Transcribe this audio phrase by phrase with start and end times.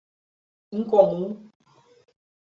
[0.75, 1.27] Incomum